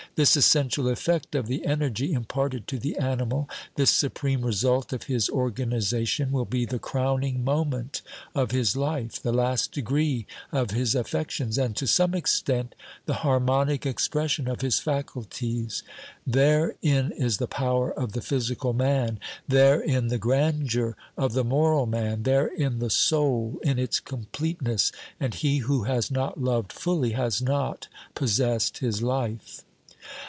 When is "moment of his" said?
7.95-8.75